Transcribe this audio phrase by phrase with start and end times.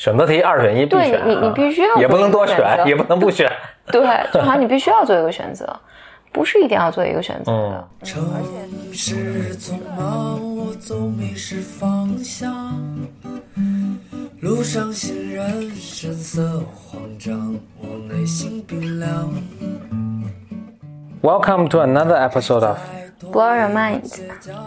[0.00, 3.52] 选择题二选一必对选，你你啊必须要也不能多选，做一个选择也不能不选。
[3.92, 4.00] 对，
[4.32, 5.78] 就好像你必须要做一个选择，
[6.32, 7.88] 不是一定要做一个选择的。
[8.02, 8.26] 城
[8.94, 12.50] 市匆忙，我总迷失方向。
[14.40, 19.28] 路上行人神色慌张，我内心冰凉。
[21.20, 22.78] Welcome to another episode of
[23.30, 24.00] Blow your mind，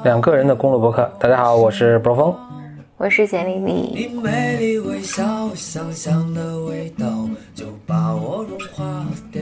[0.03, 1.11] 两个人的公路博客。
[1.19, 2.52] 大家好，我是博峰。
[2.95, 3.91] 我是简丽丽。
[3.95, 9.41] 你美丽微笑，香香的味道就把我融化掉。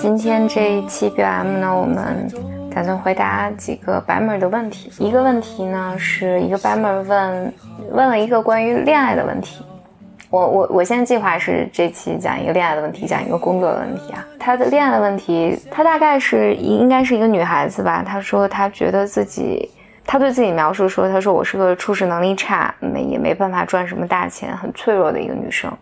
[0.00, 2.30] 今天这一期 BM 呢，我们
[2.72, 4.90] 打算回答几个白妹的问题。
[4.98, 7.52] 一个问题呢，是一个白妹问
[7.90, 9.64] 问了一个关于恋爱的问题。
[10.34, 14.26] 我我我现在计划是这期讲一个恋爱的问题，讲一个工作的问题啊。
[14.36, 18.02] 她的恋爱的问题，她大概是应该是一个女孩子吧。
[18.04, 19.70] 她说她觉得自己，
[20.04, 25.72] 她对自己描述说，她说我是个处事能力差，没也没办法赚什么大钱，很脆弱的一个女生。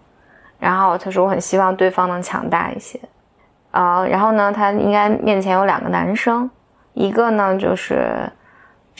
[0.58, 3.00] 然后她说我很希望对方能强大一些。
[3.70, 6.50] 啊、然后呢，她应该面前有两个男生，
[6.92, 8.30] 一个呢就是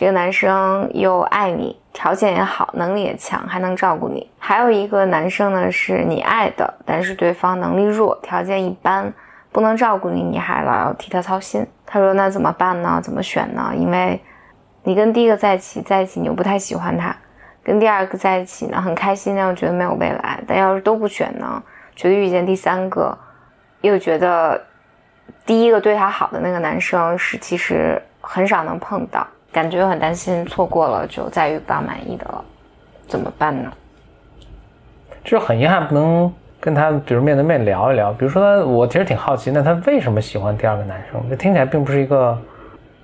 [0.02, 9.12] 这个男生又爱你，条件也好，能力也强，还能照顾你；还有一个男生呢是你爱的，但是对方能力弱，条件一般，
[9.52, 11.64] 不能照顾你，你还老要替他操心。
[11.86, 12.98] 他说那怎么办呢？
[13.00, 13.70] 怎么选呢？
[13.76, 14.20] 因为
[14.82, 17.14] 你跟第一个在一起，在一起你又不太喜欢他，
[17.62, 20.42] 跟第二个在一起呢很开心，但又觉得没有未来。
[20.48, 21.62] 但要是都不选呢，
[21.94, 23.16] 觉得遇见第三个。
[23.82, 24.60] 又觉得
[25.46, 32.44] 第一个对他好的那个男生是其实很少能碰到，感觉又很担心错过了就再遇不到满意的了，
[33.06, 33.70] 怎么办呢？
[35.22, 38.12] 就是很遗憾不能跟他，比如面对面聊一聊。
[38.12, 41.22] 比如说他，我其实挺好奇，那他为什么喜欢第二个男生？
[41.28, 42.36] 这听起来并不是一个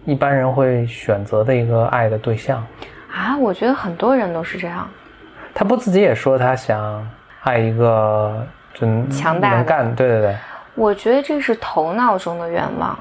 [0.04, 2.64] 一般人会选择的一个爱的对象。
[3.12, 4.88] 啊，我觉得很多人都是这样。
[5.54, 7.06] 他不自己也说他想
[7.42, 10.36] 爱一个就强大能干，对对对，
[10.74, 12.98] 我觉得这是头脑中的愿望。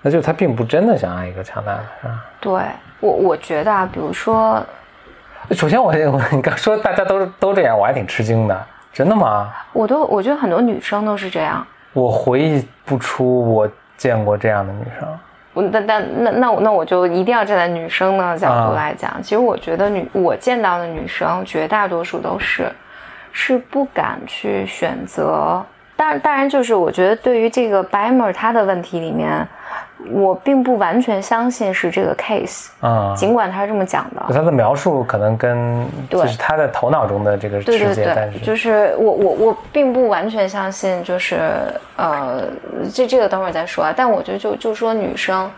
[0.00, 2.24] 那就他并不真的想爱一个强大的，是吧？
[2.40, 2.52] 对
[3.00, 4.64] 我，我觉得啊，比如说，
[5.50, 8.66] 首先我， 我你刚说大家都都这样，我还挺吃惊的。
[8.92, 9.52] 真的吗？
[9.72, 11.64] 我都我觉得很多女生都是这样。
[11.92, 15.08] 我回忆不出我见过这样的女生。
[15.52, 22.70] 我但但那那我那我就一定要站在女生的角度啊来讲，其实我觉得女我见到的女生绝大多数都是
[23.32, 25.64] 是不敢去选择。
[25.96, 29.46] 当然当然就是我觉得对于这个 Bimer 他的问题里面，
[30.12, 34.24] 我并不完全相信是这个 case，啊、尽管他是这么讲的。
[34.32, 41.40] 他的描述可能跟对就是他的头脑中的这个对对世界，但对，是就是我我我并不完全相信，就是
[41.96, 42.44] 呃，
[42.94, 43.92] 这这个等会儿再说啊。
[43.96, 45.50] 但我觉得就就说女生，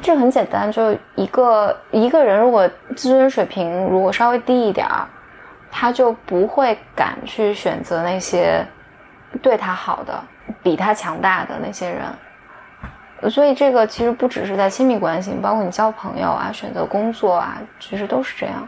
[0.00, 5.04] 这很简单，就一个一个人如果自尊水平如果稍微低一点儿，
[5.70, 8.64] 他就不会敢去选择那些
[9.42, 10.14] 对他好的、
[10.62, 11.98] 比他强大的那些人。
[13.30, 18.66] 所以这个其实不只是在亲密关系，包括你交朋友啊、选择工作啊，其实都是这样。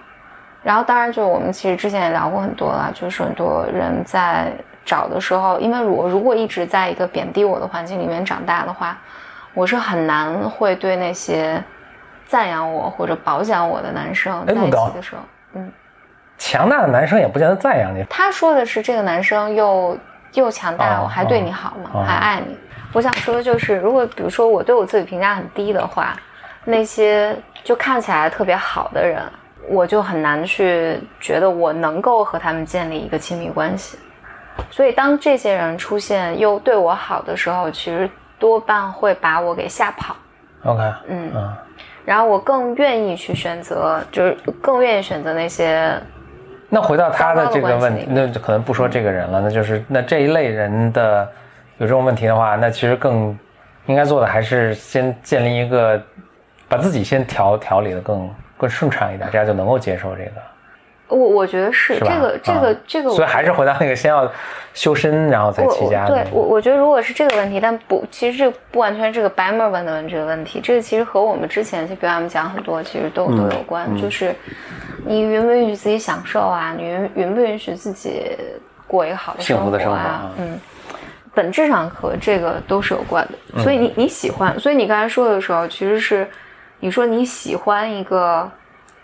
[0.62, 4.50] 然后当然就是我们其实之前也聊过很多了，就是很多人在
[4.84, 8.98] 找的时候，因为我如果一直在一个贬低我的环境里面长大的话，
[9.54, 11.62] 我是很难会对那些
[12.26, 15.22] 赞扬我或者褒奖我的男生在一起的时候，
[15.54, 15.72] 嗯，
[16.38, 18.04] 强大的男生也不见得赞扬你。
[18.10, 19.96] 他说的是这个男生又
[20.32, 21.90] 又强大，哦我还对你好吗？
[21.94, 22.58] 哦还爱你？
[22.96, 26.16] 我想说的就是，如果比如说我对我自己评价很低的话，
[26.64, 29.20] 那些就看起来特别好的人，
[29.68, 33.98] 我就很难去觉得我能够和他们建立一个亲密关系。
[34.70, 38.08] 所以当这些人出现又对我好的时候，其实
[38.38, 40.16] 多半会把我给吓跑。
[40.64, 41.54] OK，嗯，嗯，
[42.02, 46.00] 然后我更愿意去选择，就是更愿意选择那些
[46.70, 51.28] 那回到他的这个问题，那可能不说这个人了，那就是那这一类人的
[51.78, 53.36] 有这种问题的话，那其实更
[53.86, 56.00] 应该做的还是先建立一个，
[56.68, 60.32] 把自己先调调理的更更顺畅一点，这样就能够接受这个。
[61.08, 64.28] 我我觉得是是这个这个、啊这个，所以还是回到那个先要
[64.74, 73.36] 修身，然后再齐家对我我觉得如果是这个问题，但不，其实这不完全是这个白妹儿问的问这个问题，这个其实和我们之前就比如我们讲很多，其实都、嗯。
[73.36, 74.34] 都有关，就是
[75.04, 78.36] 你允不允许自己享受啊，你允允不允许自己
[78.88, 80.58] 过一个好的幸福的生活啊，嗯。
[81.36, 86.26] 本质上和这个都是有关的，嗯所以你你喜欢，所以你刚才说的时候，其实是
[86.80, 88.50] 你说你喜欢一个，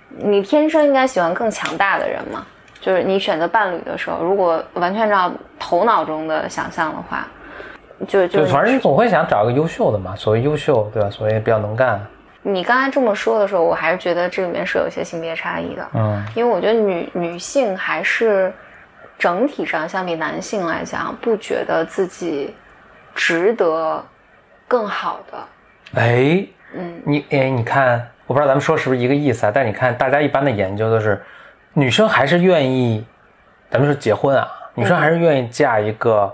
[0.09, 2.45] 你天生应该喜欢更强大的人嘛？
[2.81, 7.29] 就是你选择伴侣的时候，如果完全照头脑中的想象的话，
[8.09, 11.11] 就就就反正你总会想找一个优秀的嘛，所谓优秀，对吧？
[11.11, 12.05] 所谓比较能干，
[12.43, 15.87] 你刚才这么说的时候，我还是觉得这里面是有一些性别差异的。
[15.95, 18.53] 嗯因为我觉得女女性还是
[19.23, 22.53] 整体上相比男性来讲，不觉得自己
[23.15, 24.05] 值得
[24.67, 25.39] 更好的。
[25.95, 29.53] 哎，嗯，你哎，你看，我不知道咱们说是不是一个意思啊？
[29.55, 31.23] 但你看，大家一般的研究都是，
[31.73, 33.07] 女生还是愿意，
[33.71, 36.27] 咱们说结婚啊，女生还是愿意嫁一个，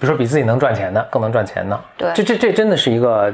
[0.00, 1.80] 比如说比自己能赚钱的，更能赚钱的。
[1.96, 3.32] 对这这这真的是一个，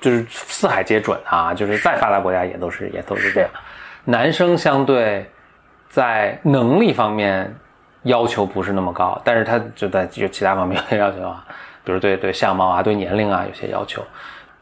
[0.00, 3.50] 就是四海皆准啊，就是再发达国家也都是也都是这样。
[4.04, 5.28] 男生相对
[5.88, 7.52] 在能力方面
[8.02, 11.44] 要求不是那么高，但是他就在就其他方面有要求啊，
[11.84, 14.02] 比如对对相貌啊、对年龄啊有些要求。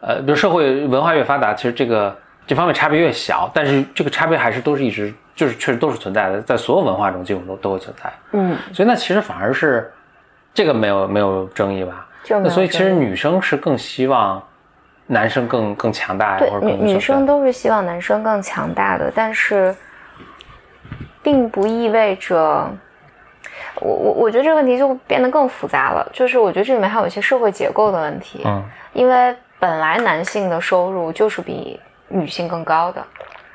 [0.01, 2.17] 呃，比如社会文化越发达，其实这个
[2.47, 8.13] 这方面差别越小，但是这个差别还是都是一直就是确实都是存在的，在所有文化中基本都都会存在。
[8.33, 9.91] 嗯，所以那其实反而是
[10.53, 12.07] 这个没有没有争议吧？
[12.29, 14.43] 那所以其实女生是更希望
[15.07, 19.75] 男生更更强大呀，或者女生都是希望男生更强大的，但是
[21.23, 22.71] 并不意味着。
[23.81, 28.62] 我我我觉得这个问题就变得更复杂了，就是我觉得这里面还有一些社会结构的问题，嗯
[28.93, 31.79] 因为本来男性的收入就是比
[32.09, 33.05] 女性更高的，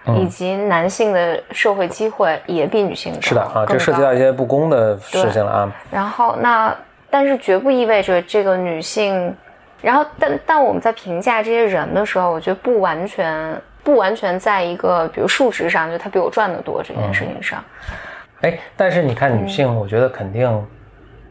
[0.08, 5.72] 嗯以及男性的社会机会也比女性高是的啊，更这涉及到一些不公的事情了啊。
[5.92, 6.74] 然后那，
[7.10, 9.36] 但是绝不意味着这个女性，
[9.82, 17.64] 然后但但我们在评价这些人的时候，我觉得不完全不完全在一个比如数值上，就他比我赚的多这件事情上。
[18.46, 20.48] 哎，但是你看嗯女性，我觉得肯定，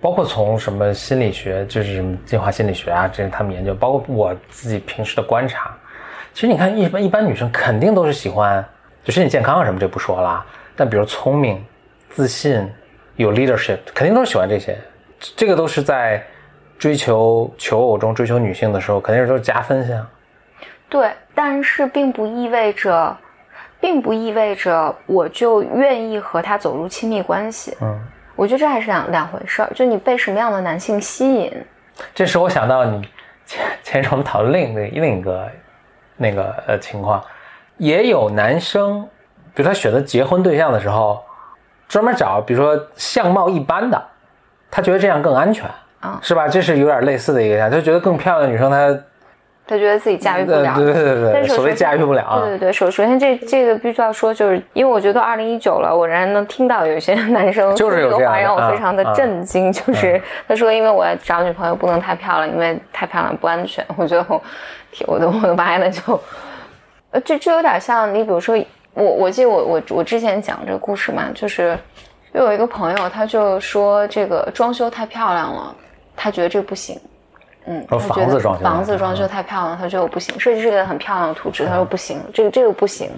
[0.00, 5.72] 包括从什么心理学，就是什么进化心理学啊，这些他们研究，包括我自己平时的观察，
[6.32, 8.64] 其实你看一般一般女生肯定都是喜欢，
[9.04, 10.28] 就身体健康啊什么这不说了。
[10.28, 11.64] 啊，但比如聪明、
[12.10, 12.68] 自信、
[13.14, 14.76] 有 leadership，肯定都是喜欢这些，
[15.36, 16.20] 这个都是在
[16.76, 20.04] 追求求偶中追求女性的时候，肯定是都是加分项。
[20.88, 23.16] 对，但是并不意味着，
[23.84, 27.76] 并不意味着我就愿意和他走入亲密关系。
[27.82, 28.00] 嗯，
[28.34, 31.52] 我觉得这还是两两回事儿，就你被什么样的男性吸引。
[32.14, 33.06] 这使我想到你
[33.44, 35.46] 前前一阵我们讨论另一个另一个
[36.16, 37.22] 那个呃情况，
[37.76, 39.06] 也有男生，
[39.52, 41.22] 比如他选择结婚对象的时候，
[41.86, 44.02] 专门找比如说相貌一般的，
[44.70, 45.68] 他觉得这样更安全，
[46.00, 46.48] 啊是吧？
[46.48, 48.98] 这是有点类似的一个想，他觉得更漂亮的女生她
[49.66, 59.72] 他觉得自己驾驭不了，呃对对对对对，但是所谓驾驭不了啊对，对对，首首先这这个必须要说，就是因为我觉得二零一九了，我仍然能听到有一些 男生就是这个话，让我非常的震惊。
[59.72, 63.82] 就是他说，因为我要找女朋友不能太漂亮，因为太漂亮不安全。
[63.96, 64.38] 我觉得我，
[64.92, 66.20] 天我的我的妈呀，那就，
[67.12, 68.54] 呃，这这有点像你比如说
[68.92, 71.74] 我我记得我我我之前讲这个故事嘛，就是
[72.32, 75.74] 又有一个朋友他就说这个装修太漂亮了，
[76.14, 77.00] 他觉得这不行。
[77.66, 80.38] 嗯，说他觉得房子装修太房子装修太漂亮，他觉得我不行。
[80.38, 83.10] 设计师给他很漂亮的图纸，他说不行，这个这个不行，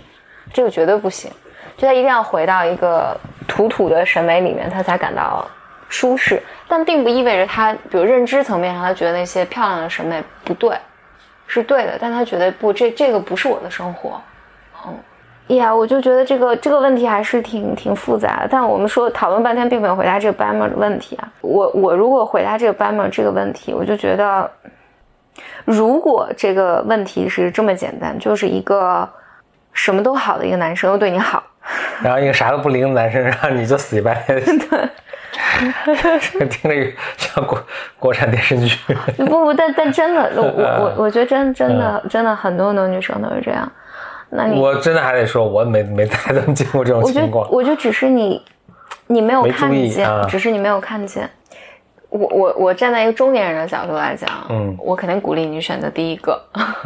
[0.52, 1.30] 这个绝对不行。
[1.76, 5.46] 就他一定要回到一个土土的审美里面，他才感到
[5.88, 6.42] 舒适。
[6.68, 10.76] 但并不意味着他，比如认知层面上，他觉得那些漂亮的审美不对，
[11.46, 14.20] 是对的，但他觉得不，这这个不是我的生活。
[14.86, 14.94] 嗯，
[15.48, 18.48] 呀，我就觉得这个这个问题还是挺挺复杂的。
[18.50, 21.28] 但我们说讨论半天，并没有回答这个 Bammer 的问题啊。
[21.40, 24.50] 我我如果回答这个 Bammer 这个问题，我就觉得，
[25.64, 29.08] 如果这个问题是这么简单，就是一个
[29.72, 31.42] 什么都好的一个男生又对你好，
[32.02, 34.40] 然后一个啥都不灵的男生，然后你就死乞白赖。
[36.32, 37.58] 这个 听着像国
[37.98, 38.76] 国产电视剧。
[39.16, 43.70] 不不，但但真的，我我我我觉得真真的真的很多很多女生都是这样。
[44.30, 47.48] 那你我真的还得说，我没没太怎么经过这种情况。
[47.50, 48.42] 我觉得只是你
[49.06, 51.28] 你没有看见，啊只是你没有看见。
[52.08, 56.40] 我我我站在一个中年人的角度来讲，嗯我肯定鼓励你选择第一个。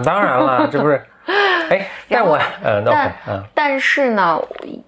[0.05, 1.01] 当然了，这不是，
[1.71, 4.41] 哎，但我嗯但嗯但是呢，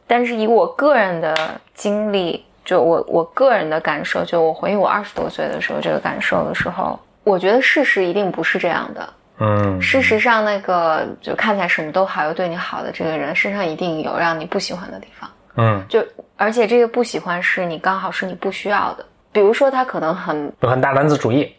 [0.06, 1.34] 但是以我个人的
[1.74, 9.08] 经历，就我我个人的感受，就我回忆我二十多岁的时候这个感受的时候，我觉得事实一定不是这样的。
[9.38, 15.30] 嗯，事实上，那个就看起来什么都好又对你好的这个人身上一定有让你不喜欢的地方。
[15.56, 16.04] 嗯，就
[16.36, 21.52] 而且这个不喜欢是你刚好是你不需要的，比如说他可能很很大男子主义，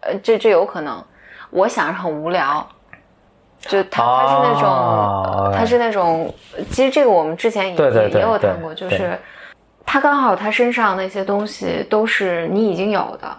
[0.00, 1.04] 呃，这这有可能，
[1.50, 2.66] 我想是很无聊，
[3.60, 6.34] 就他他是那种、哦他是那种，
[6.70, 9.18] 其实这个我们之前也也有谈过，就是
[9.84, 13.36] 他刚好他身上那些东西都是你已经有的。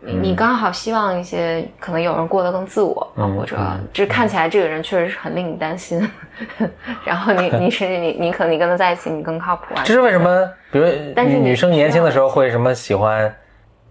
[0.00, 6.08] 你你刚好希望一些可能有人过得更自我，嗯或者嗯就是看起来这个人确实是很令你担心，
[7.04, 10.48] 然后你 你甚至你你可能你跟他在一起你更靠谱啊这，是为什么？
[10.70, 10.86] 比如
[11.16, 13.34] 但是女女生年轻的时候会什么喜欢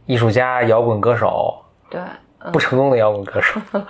[0.05, 1.55] 艺术家、摇滚歌手，
[1.89, 1.99] 对，
[2.53, 3.59] 不成功的摇滚歌手，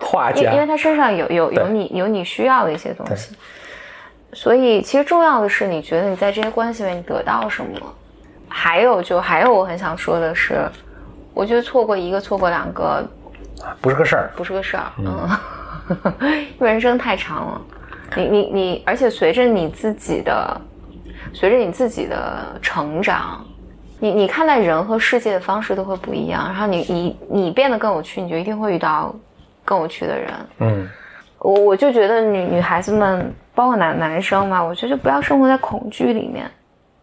[0.00, 3.36] 画因因为，他身上有有有你有你需要的一些东西，
[4.32, 7.78] 所以其实重要的是，你觉得你在这些关系里面你得到什么？
[8.48, 10.60] 还有就还有我很想说的是，
[11.34, 13.04] 我觉得错过一个错过两个
[13.80, 14.30] 不是个事儿。
[14.36, 15.28] 不是个事儿，嗯，
[16.58, 17.62] 因为人生太长了，
[18.16, 20.60] 你你你，而且随着你自己的，
[21.32, 23.44] 随着你自己的成长，
[23.98, 29.14] 你你看待人和世界的方式都会不一样，然后你你你变得更有趣，你就一定会遇到
[29.64, 30.30] 更有趣的人。
[30.58, 30.88] 嗯，
[31.38, 36.50] 我我就觉得女女孩子们，包括男男生嘛，我觉得就不要生活在恐惧里面。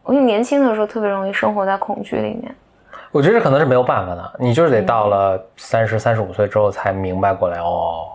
[0.04, 2.56] 我觉得年轻的时候特别容易生活在恐惧里面。
[3.12, 8.10] 我觉得这可能是没有办法的，你就是得到了三十三十五岁之后才明白过来哦，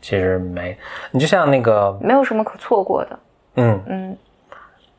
[0.00, 0.76] 其实没，
[1.10, 3.18] 你就像那个，没有什么可错过的。
[3.56, 4.18] 嗯，嗯，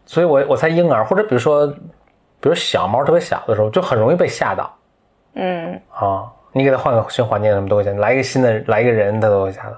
[0.06, 4.72] 所以我我猜婴儿或者比如说，比如小猫特别小的时候，就很容易被吓到
[5.34, 6.32] 嗯，啊。
[6.54, 9.78] 你给它换个新环境，什么都会吓，来一个新的来一个人，它都会吓到。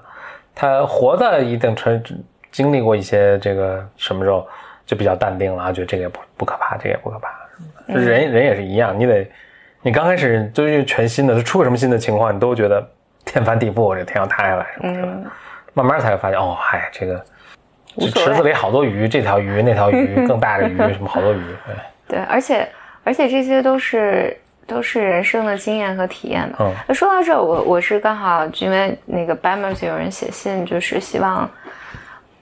[0.56, 2.02] 它活到一定程
[2.50, 4.44] 经历过一些这个什么时候，
[4.84, 7.28] 就比较淡定了啊，觉得这个也不不可怕，这个也不可怕。
[7.86, 9.24] 人人也是一样，你得，
[9.84, 12.84] 你刚开始就是全新的，就出个什么新的情况，你都觉得
[13.24, 15.02] 天翻地覆，这天要塌下来什么的。
[15.06, 15.24] 嗯
[15.76, 17.20] 慢慢才会发现，哦，嗨，这个
[17.98, 22.68] 池子里好多鱼，这条鱼那条鱼更大的鱼， 什么好多鱼，对，对，而且
[23.02, 24.38] 而且这些都是
[24.68, 26.58] 都是人生的经验和体验嘛。
[26.60, 31.50] 嗯那说到这儿，我我是刚好因为那个 Bamers 有人写信，就是希望，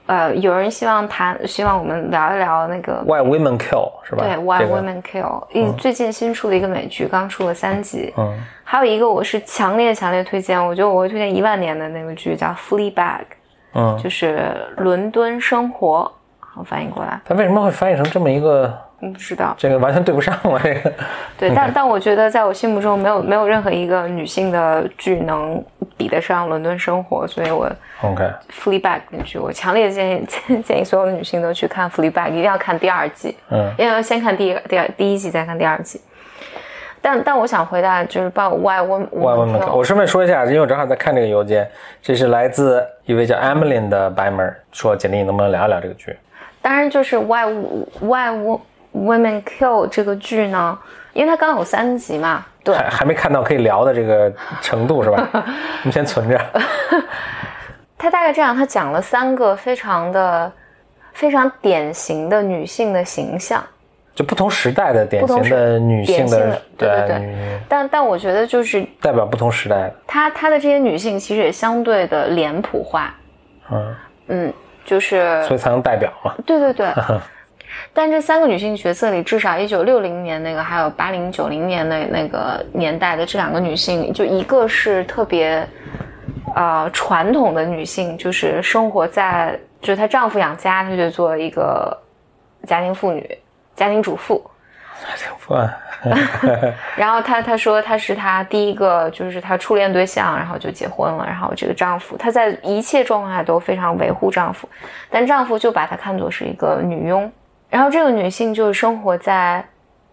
[0.07, 4.25] 呃，有人希望谈，希望我们聊一聊那个 Why Women Kill 是吧？
[4.25, 8.13] 对 Why 这个 Women Kill，一、最近新出的一个美剧，刚出了三集。
[8.17, 12.95] 嗯，还有一个我是强烈强烈推荐，我觉得我会推荐一万年的那个剧叫《Fleabag》，
[13.75, 18.77] 嗯，就是伦敦生活，好翻译过来，它为什么会翻译成这么一个？
[19.01, 19.53] 我不知道。
[19.59, 20.93] 这个完全对不上了，这个。
[21.37, 25.65] 对，但 但我觉得在我心目中没有没有任何一个女性的剧能
[26.03, 27.71] 比得上《伦敦生活》，所以我
[28.03, 36.01] OK，Fleabag 那剧，我强烈建议建 建议所有的女性都去看 Fleabag，一定要看第二季，嗯因为要先看第一个第二第一季，再看第二季。
[37.01, 41.69] 但但我想回答就是报 Why Women Why Women 我顺便说一下，因为我正好在看这个邮件，
[42.03, 46.17] 这是来自一位叫 Emily 的白门，说简历你能不能聊一聊这个剧？
[46.61, 47.45] 当然就是 Why
[48.01, 48.61] Why Wo-
[48.93, 50.77] Women Kill 这个剧呢，
[51.13, 55.29] 因为它刚有三集嘛，对，还还没看到可以聊的这个程度是吧？
[55.33, 56.41] 我们先存着。
[57.99, 60.53] 他大概这样，他讲了三个非常的
[61.13, 63.63] 非常典型的女性的形象。
[64.15, 73.15] 就不同时代的典型的女性的，对对对但但我觉得就是代表不同时代的，她她的这些女性其实也相对的脸谱化，
[73.71, 74.53] 嗯，嗯，
[74.85, 76.35] 就是所以才能代表嘛。
[76.45, 76.87] 对对对。
[77.93, 85.67] 但这三个女性角色里，至少一九六零年那个，还有八零九零年的那个年代的这两个女性，就一个是特别，
[86.55, 91.97] 呃，传统的女性，就是生活在，就是她丈夫养家，她就做一个
[92.67, 93.39] 家庭妇女、
[93.77, 94.43] 家庭主妇。
[95.03, 95.55] 家庭妇
[96.97, 101.25] 然后她她说她是她第一个就是她初恋对象，然后就结婚了。
[101.27, 104.69] 然后这个丈夫她在一切状况下都非常维护丈夫，
[105.11, 107.31] 但丈夫就把她看作是一个女佣。
[107.73, 109.67] 然后这个女性就生活在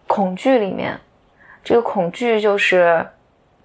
[0.06, 0.98] 恐惧里面，
[1.62, 3.06] 这个恐惧就是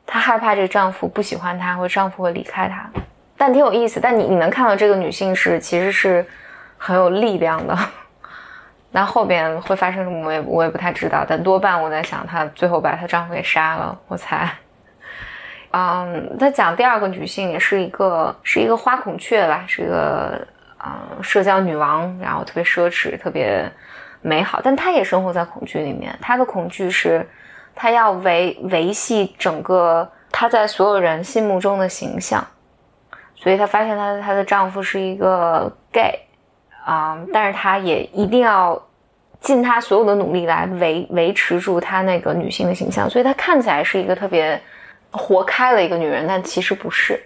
[0.05, 2.89] 她害怕这个丈夫不喜欢她，或者丈夫会离开她。
[3.37, 6.25] 但挺有意思，但你你能看到这个女性是其实是
[6.77, 7.77] 很有力量的。
[8.91, 14.49] 那后边会发生什么，我也我也不太知道，但多半我在想，她最后把她丈夫给杀了，我猜。
[15.71, 20.45] 嗯，她讲第二个女性也是一个是一个花孔雀吧，是一个
[20.85, 23.67] 嗯社交女王，然后特别奢侈，特别
[24.21, 26.15] 美好，但她也生活在恐惧里面。
[26.21, 27.27] 她的恐惧是，
[27.73, 32.45] 她要维维系整个她在所有人心目中的形象，
[33.35, 36.19] 所以她发现她她的丈夫是一个 gay。
[36.83, 38.79] 啊、但是她也一定要
[39.39, 44.61] 尽她所有的努力来维维持住她那个女性的形象，所以她看起来是一个特别
[45.09, 47.19] 活开了一个女人，但其实不是。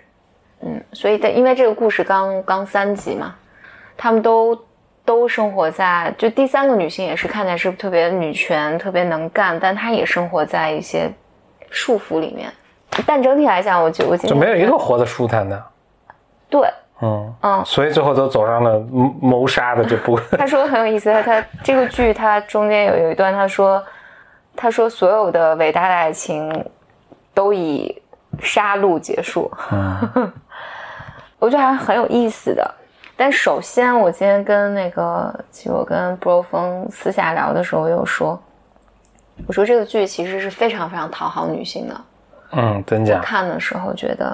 [0.61, 3.35] 嗯，所以但因为这个故事刚刚三集嘛，
[4.01, 4.57] 他们都
[5.03, 11.11] 都生活在就第三个女性也是看起来是特别女权、特别能干，但她也生活在一些
[11.69, 12.49] 束缚里面。
[13.05, 15.63] 但整体来讲，我觉我今天就没有一个活得舒坦的，
[16.49, 16.61] 对，
[17.01, 20.17] 嗯嗯，所以最后都走上了谋谋杀的这步。
[20.39, 23.83] 他说很有意思，他他这个剧他中间有有一段他说，
[24.55, 26.65] 他说所有的伟大的爱情
[27.33, 28.01] 都以
[28.39, 30.31] 杀戮结束，嗯
[31.37, 32.75] 我觉得还很有意思的。
[33.21, 38.41] 但首先，我今天跟那个，其实我跟布洛峰私下聊的时候，我有说，
[39.45, 42.01] 我说这个剧其实是非常非常讨好女性的。
[42.53, 43.19] 嗯，真我假？
[43.19, 44.33] 看的时候觉得，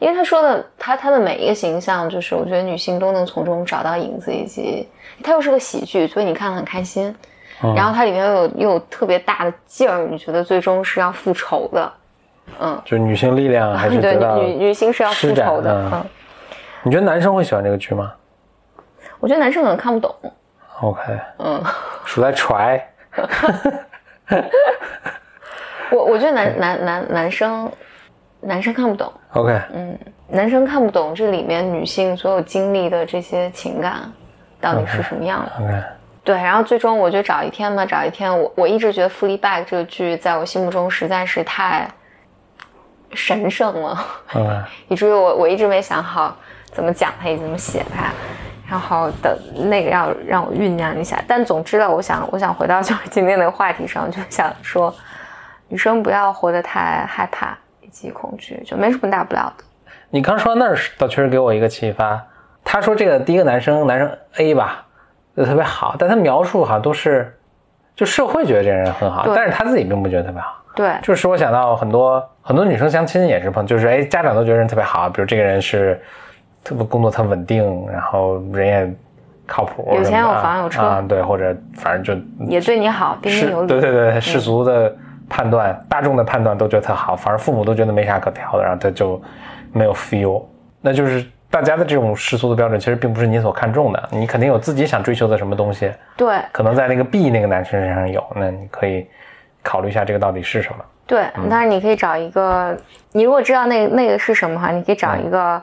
[0.00, 4.88] 因为他说的他他的每一个形象，就是我觉得女性都能从中找到影子，以及
[5.22, 7.14] 它又是个喜剧，所以你看得很开心。
[7.62, 11.92] 嗯然后它里面又有又有特别大的劲儿，你觉得最终是要复仇的。
[12.58, 15.72] 嗯，就女性力量还是 对女女性是要复仇的。
[15.72, 16.06] 嗯嗯，
[16.88, 18.10] 你觉得男生会喜欢这个剧吗
[19.20, 20.14] 我觉得男生可能看不懂。
[20.80, 21.02] ？OK，
[21.38, 21.62] 嗯，
[22.06, 22.80] 数来 try，
[25.92, 27.70] 我我觉得男男男男生
[28.40, 29.12] 男生看不懂。
[29.34, 34.10] OK，嗯男生看不懂这里面女性所有经历的这些情感
[34.58, 35.52] 到底是什么样的。
[35.62, 35.82] OK，
[36.24, 38.34] 对，然后最终我就找一天嘛，找一天。
[38.40, 41.86] 我我一直觉得《f l e a Bag》这个剧在我心目中实在是太
[43.12, 43.98] 神圣了
[44.32, 44.48] ，OK，
[44.88, 46.34] 以至于我我一直没想好
[46.72, 48.10] 怎么讲它，也怎么写它。
[48.70, 49.34] 然后等
[49.70, 51.18] 那个要让我酝酿一下。
[51.26, 54.94] 但总之呢，我想我想回到就是今天的话题上，就想说，
[55.68, 59.64] 女生不要活得太害怕以及恐惧，就没什么大不了的。
[60.10, 62.22] 你刚说到那儿，倒确实给我一个启发。
[62.62, 64.84] 他说这个第一个男生，男生 A 吧，
[65.34, 67.34] 就特别好，但他描述好像都是，
[67.96, 70.62] 就社会觉得这个人很好，但是他自己并不觉得特别好。
[70.74, 75.98] 对，就是使我想到很多很多女生相亲也是碰，就是哎，家长都觉得人特别好，比如这个人是
[76.68, 78.94] 特别工作特稳定，然后人也
[79.46, 80.82] 靠谱，有钱有房有车。
[80.82, 83.68] 啊，对，或者反正就也对你好，彬彬有，礼。
[83.68, 84.94] 对对对，世俗的
[85.30, 89.18] 判断、大众的判断都觉得他好，反而父母都觉得没啥可挑的，然后他就
[89.72, 90.42] 没有 feel，
[90.82, 96.36] 那就是大家的这种世俗的标准，其实并不是你所看重的，你肯定有自己想追求的什么东西，对。
[96.52, 99.06] 可能在那个 B 那个男生身上有，那你可以
[99.62, 100.84] 考虑一下这个到底是什么。
[101.06, 101.48] 对，嗯。
[101.48, 102.76] 当然你可以找一个，
[103.12, 105.62] 你如果知道那个那个是什么的话，你可以找一个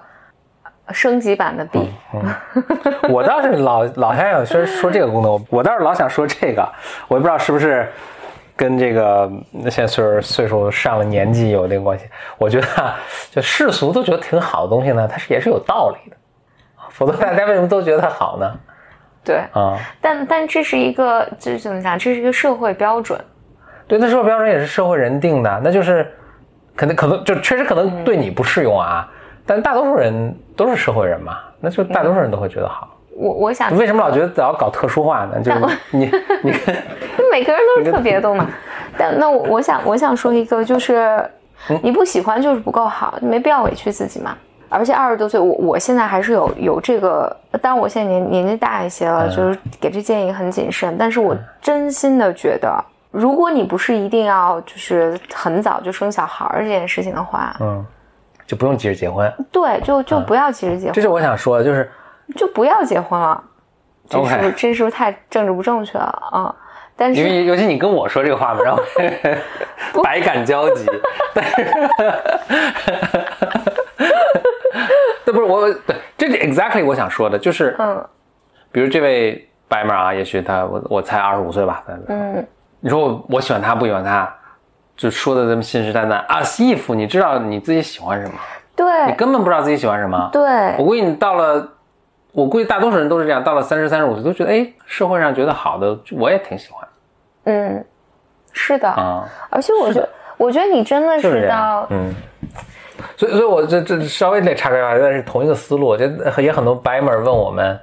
[0.92, 1.94] 升级版的 B。
[3.10, 6.68] 我倒是老老想想说说这个功能，我倒是老想说这个，
[7.08, 7.92] 我也不知道是不是
[8.56, 9.30] 跟这个
[9.70, 12.06] 现在岁数岁数上了年纪有那个关系。
[12.38, 12.96] 我觉得啊，
[13.32, 16.18] 就世俗都觉得挺好的东西呢，它是也是有道理的，
[16.90, 18.60] 否则大家为什么都觉得它好呢？
[19.24, 21.98] 对，啊、但但这是一个，这怎么讲？
[21.98, 23.20] 这是一个社会标准。
[23.88, 26.12] 对，那社会标准也是社会人定的，那就是
[26.76, 29.12] 可能可能就确实可能对你不适用啊，
[29.46, 32.90] 但大多数人都是社会人嘛，那就大多数人都会觉得好。
[33.16, 35.42] 我我想，为什么老觉得老搞特殊化呢？
[35.42, 35.60] 就是
[35.92, 36.06] 你
[36.44, 38.48] 你跟每个人都是特别的嘛？
[38.98, 41.24] 但那我我想我想说一个，就是
[41.70, 44.36] 嗯你不喜欢就是不够好，没必要委屈自己嘛。
[44.68, 50.98] 而且二十多岁，我我现在还是有有这个，当然我现在年年纪大一些了，嗯就是给这建议很谨慎。
[50.98, 57.86] 但是我真心的觉得，如果你不是一定要就是很早就生小孩儿这件事情的话，嗯，
[58.46, 59.32] 就不用急着结婚。
[59.52, 61.90] 对，就就不要急着结婚，这是我想说的，就是
[62.36, 63.44] 就不要结婚了。
[64.08, 66.56] 这是不是 OK 这是不是太政治不正确了啊？
[66.96, 68.82] 但是因为尤其你跟我说这个话嘛，然后
[70.04, 70.86] 百感交集。
[71.34, 71.88] 但是，
[75.26, 78.06] 那不是我，对，这是 exactly 我想说的，就是，嗯
[78.72, 82.46] 比如这位白马啊，也许他我我才二十五岁吧，嗯，
[82.80, 84.34] 你说我我喜欢他不喜欢他，
[84.96, 86.16] 就说的这么信誓旦旦。
[86.28, 88.34] 啊，if 你知道你自己喜欢什么，
[88.76, 88.86] 对。
[89.08, 90.42] 你根本不知道自己喜欢什么，对。
[90.78, 91.68] 我估计你到了，
[92.32, 96.88] 我估计大多数人都是这样，到了三十三十五岁都觉得，哎，社会上觉得好的，我也挺喜欢。
[97.46, 97.86] 嗯，
[98.52, 99.28] 是的，啊。
[99.50, 102.14] 而且我觉得，我觉得你真的是到，嗯。
[103.18, 107.78] 所以，所以我这这稍微得岔开话题，但是同一个思路，我觉得也很多白妹儿问我们，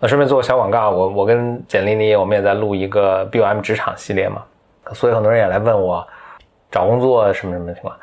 [0.00, 4.42] 呃，顺便做个小广告，我我跟简丽丽我们也在录一个 BOM 职场系列嘛，
[4.92, 6.06] 所以很多人也来问我
[6.70, 7.94] 找工作什么什么情况。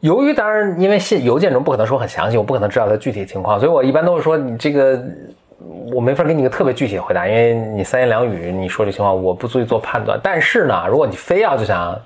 [0.00, 5.00] 由于当然，因为信邮件中不可能说很详细，我不可能知道他具体情况，所以我一般都是说你这个
[5.94, 10.18] 我没法给你一个特别具体的回答，因为你三言两语你说这情况，我不足以做判断。
[10.20, 11.96] 但是呢，如果你非要就想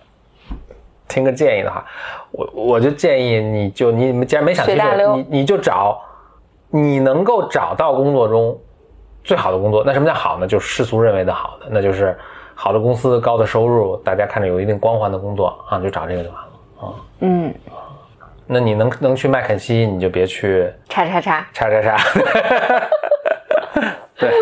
[1.08, 1.86] 听个建议的话，
[2.32, 5.98] 我我就建议你就你既然没想去这个，随大溜你你就找
[6.68, 8.58] 你能够找到工作中
[9.24, 9.82] 最好的工作。
[9.86, 10.46] 那什么叫好呢？
[10.46, 12.18] 就是世俗认为的好的，那就是
[12.58, 16.48] 好的公司、高的收入，大家看着有一定光环的工作啊，就找这个就完了
[16.80, 16.88] 啊。
[17.20, 17.54] 嗯，
[18.46, 21.98] 那你能能去麦肯锡，你就别去叉叉叉，叉叉叉。
[24.18, 24.32] 对，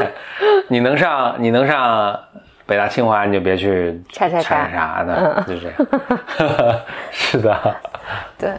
[0.69, 2.17] 你能上你能上
[2.65, 5.75] 北大清华，你就别去叉叉叉叉叉的，就这样。
[7.11, 7.77] 是的，
[8.39, 8.53] 对。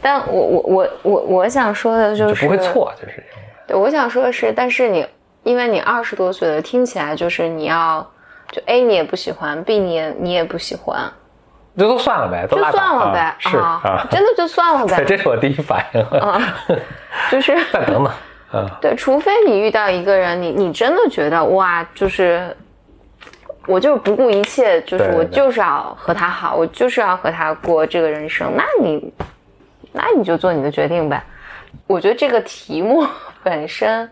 [0.00, 3.22] 但我我我我我想说的就，就是不会错，就是。
[3.66, 5.06] 对，我想说的是，但是你
[5.42, 8.10] 因为你二十多岁了，听起来就是你要
[8.52, 11.10] 就 A 你也不喜欢，B 你也你也不喜欢，
[11.76, 16.06] 这都算了呗，都就算了呗啊是啊，真的就算了，呗， 这是我第一反应。
[17.30, 18.12] 就是再等等，
[18.52, 22.54] 嗯，对，除非你遇到一个人，你你真的觉得哇，就是
[23.66, 29.12] 我就是不顾一切，就是我就是要和他好，我就是要和他过这个人生，那你
[29.92, 31.22] 那你就做你的决定呗。
[31.86, 33.06] 我觉得这个题目
[33.42, 34.10] 本身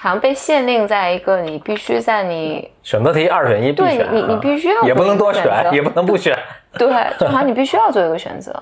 [0.00, 6.38] 好像被限定在一个你必须在你选择题二选一必对选啊，你你必须要也不能多选，也不能不选。
[6.78, 8.54] 对，就好像你必须要做一个选择，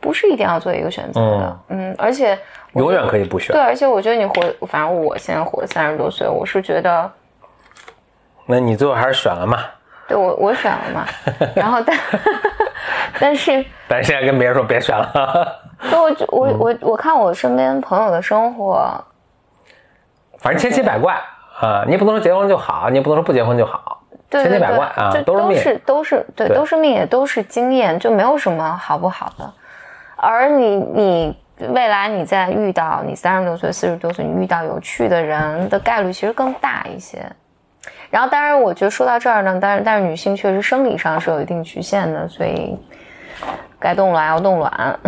[0.00, 1.58] 不是一定要做一个选择的。
[1.68, 2.38] 嗯而且
[2.74, 3.60] 永远可以不选对，。
[3.60, 7.10] 而且我觉得你活，反正我现在活三十多岁，我是觉得，
[8.46, 9.58] 那你最后还是选了嘛？
[10.08, 11.06] 对我我选了嘛，
[11.54, 11.96] 然后但
[13.20, 18.92] 但是，但是现在跟别人说别选了，就我我我看我身边朋友的生活，
[20.40, 21.14] 反正千奇百怪
[21.60, 25.58] 啊，你也不能说结婚就好，你也不能说不结婚就好，对对千奇百怪啊，都是命。
[25.58, 29.52] 是都是对，对都是命，也都是经验，就没有什么好不好的。
[30.16, 37.18] 而你你未来你再遇到你三十多岁、四十多岁，你遇到有趣的人的概率其实更大一些。
[38.10, 42.76] 然后，当然，我觉得说到这儿呢，但是，但是女性确实生理上是有一定局限的，所以
[43.78, 44.98] 该冻卵要冻卵。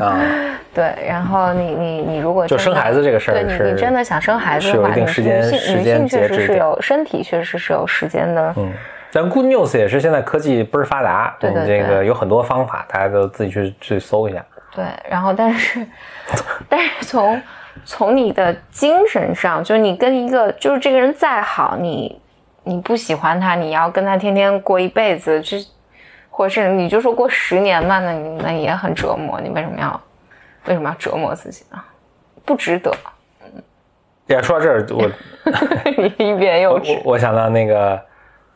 [0.00, 0.20] 啊，
[0.74, 8.54] 对，然后你你你如果就生孩子这个事儿对你你真的想生孩子有的话，定时间时间女性确实是有身体确实是有时间的。
[8.56, 8.72] 嗯，
[9.12, 14.44] 但 Good News 也是现在科技倍儿发达，对对对这个有很多方法，大家都自己去去搜一下。
[14.74, 15.86] 对，然后但是，
[16.68, 17.42] 但是从
[17.84, 22.18] 从你的精神上，就是你跟一个就是这个人再好，你
[22.64, 25.58] 你不喜欢他，你要跟他天天过一辈子，这
[26.34, 29.38] 或者是你就说过十年嘛，那你那也很折磨。
[29.38, 30.00] 你为什么要
[30.66, 31.78] 为什么要折磨自己呢？
[32.44, 32.90] 不值得。
[34.26, 35.10] 也，说到这儿，我
[35.98, 38.00] 你一边又我我想到那个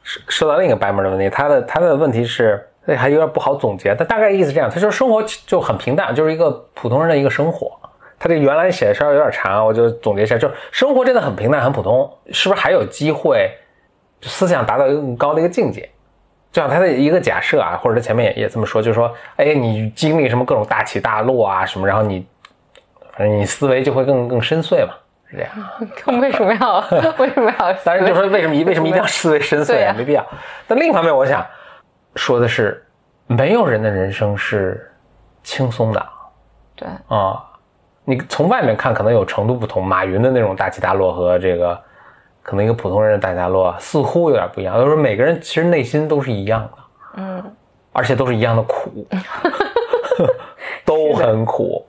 [0.02, 7.78] 说说到另一个白门的问题，他的他的问题是，这还有点不好总结，但大概意思这样，他说生活就很平淡，就是一个普通人的一个生活。
[8.18, 13.50] 他这原来写的稍微有点长，我就总结一下，就是生活真的很平淡很普通，是不是还有机会
[14.22, 15.86] 思想达到一个更高的一个境界？
[16.56, 22.26] 就像他的一个假设啊，或者他前面也也这么说，就是说，哎，你经历什么各种大起大落啊什么，然后你
[23.12, 24.94] 反正你思维就会更更深邃嘛，
[25.30, 25.52] 是这样。
[26.18, 26.78] 为什么要
[27.20, 27.72] 为什么要？
[27.84, 29.90] 当然，就说为什么为什么一定要思维深邃啊？
[29.90, 30.26] 啊没必要。
[30.66, 31.46] 但另一方面，我想
[32.14, 32.82] 说的是，
[33.26, 34.90] 没有人的人生是
[35.42, 36.06] 轻松的
[36.74, 37.44] 对啊。
[38.06, 39.84] 你从外面看，可能有程度不同。
[39.84, 41.78] 马云的那种大起大落和这个
[42.46, 44.76] 可能一个普通人的大起大落似乎有点不一样。
[44.76, 46.70] 就是说每个人其实内心都是一样的，
[47.16, 47.42] 嗯，
[47.92, 49.04] 而且都是一样的苦，
[50.86, 51.84] 都很苦。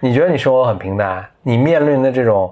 [0.00, 2.50] 你觉得你生活很平淡，你面临的这种，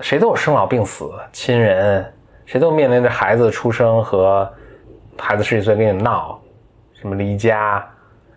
[0.00, 2.06] 谁都有生老病死、亲人，
[2.46, 4.48] 谁都面临着孩子出生和
[5.18, 6.40] 孩子十几岁跟你闹，
[6.94, 7.84] 什么离家，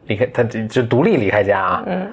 [0.05, 2.11] 离开他就就独立离开家啊，嗯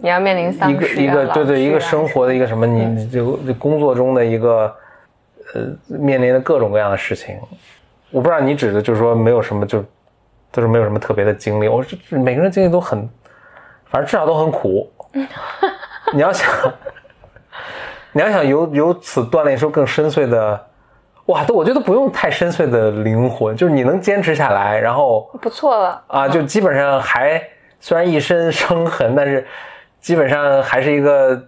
[0.00, 4.72] 你要面临丧一个一个对对一个生活的一个什么，你就工作中的一个
[5.54, 7.38] 呃面临的各种各样的事情，
[8.10, 9.82] 我不知道你指的就是说没有什么就
[10.52, 13.08] 都是没有什么特别的经历，我是每个人经历都很，
[13.86, 14.90] 反正至少都很苦。
[16.12, 16.50] 你要想，
[18.12, 20.66] 你要想由由此锻炼出更深邃的，
[21.26, 26.02] 哇，都我觉得不用太深邃的灵魂，就是你能坚持下来，然后不错了。
[26.08, 27.42] 啊，就基本上还
[27.80, 29.46] 虽然一身伤痕，但是
[30.00, 31.42] 基本上还是一个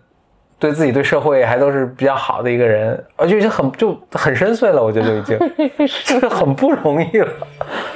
[0.59, 5.87] 对自己对社会还都是比较好的一个人，而且已经很就很深邃了，我觉得就已经。
[5.87, 7.29] 是很不容易了，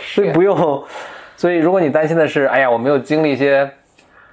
[0.03, 0.85] 所以不用。
[1.37, 3.71] 所以如果你担心的是，哎呀，我没有经历一些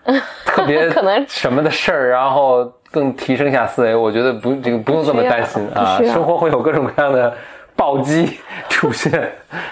[0.46, 1.26] 特别可能。
[1.28, 7.34] 什么的事儿，然后更提升一下思维，我觉得不这个不用这么担心啊生活会有各种各样的
[7.78, 9.12] 暴击出现，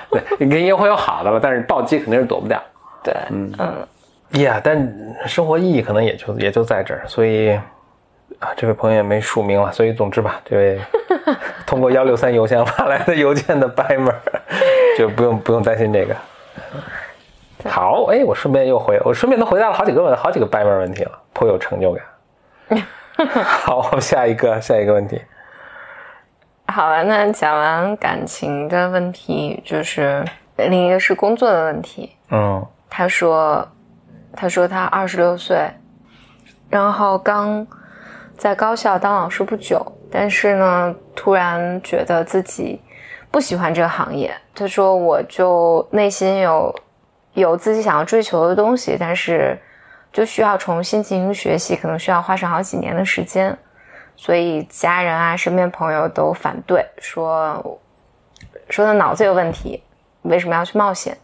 [0.09, 2.61] 对，你肯定也会有好的吧，但是暴击肯定是躲不掉。
[3.03, 3.51] 对，嗯。
[4.41, 4.93] 呀但
[5.25, 7.57] 生活意义可能也就也就在这儿，所以
[8.39, 10.79] 啊，这位朋友也没署名了，所以总之吧，这位
[11.65, 14.21] 通过幺六三邮箱发来的邮件的白门儿，
[14.97, 16.15] 就不用不用担心这个。
[17.69, 22.83] 好，哎，我顺便又回，我顺便都回答了好几个问好几个白门儿问题了，颇有成就感。
[23.43, 25.21] 好，我们下一个下一个问题，
[26.67, 30.23] 好了，那讲完感情的问题，就是
[30.57, 32.15] 另一个是工作的问题。
[32.29, 33.67] 嗯他说，
[34.35, 35.69] 他说他二十六岁，
[36.69, 37.65] 然后刚
[38.37, 42.81] 在高校当老师不久，但是呢，突然觉得自己
[43.31, 44.33] 不喜欢这个行业。
[44.53, 46.73] 他说，我就内心有
[47.33, 49.57] 有自己想要追求的东西，但是
[50.13, 53.57] 就需要重新进行学习，可能需要花上好几年的时间。
[54.15, 57.79] 所以家人啊、身边朋友都反对，说
[58.69, 59.83] 说他脑子有问题，
[60.21, 61.17] 为什么要去冒险？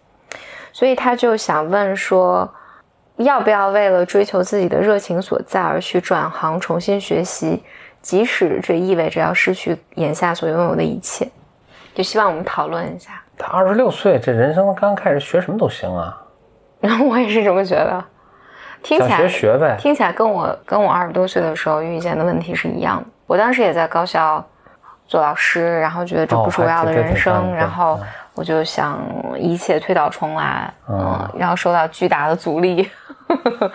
[0.73, 2.53] 所以他就想问说，
[3.23, 7.63] 要不要为了追求自己的热情所在而去转行重新学习，
[8.01, 11.27] 即使这意味着要失去眼下所拥有的一切？
[11.93, 13.21] 就希望我们讨论一下。
[13.37, 16.17] 他二十六岁，这人生刚开始学什么都行啊。
[16.79, 18.03] 然 后我也是这么觉得，
[18.81, 19.75] 听起来学学呗。
[19.77, 23.05] 听起来跟我跟我二十多岁的时候遇见的问题是一样的。
[23.27, 24.45] 我当时也在高校
[25.07, 27.99] 做老师，然后觉得这哦不是我要的人生，挺然后
[28.33, 28.99] 我就想
[29.37, 32.89] 一切推倒重来，嗯嗯，然后受到巨大的阻力。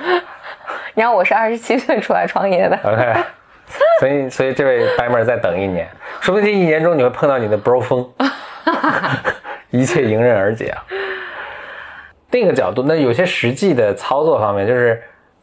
[0.95, 3.15] 然后我是二十七岁出来创业的，OK，
[4.01, 5.89] 所以所以这位白妹儿再等一年，
[6.21, 8.09] 说不定这一年中你会碰到你的 bro 风，
[9.71, 10.85] 一切迎刃而解啊。
[12.33, 15.03] 另一个角度，那有些实际的操作方面，就是，